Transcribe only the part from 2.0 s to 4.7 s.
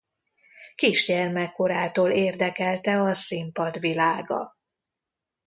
érdekelte a színpad világa.